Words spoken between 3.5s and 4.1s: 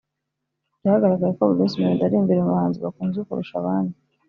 abandi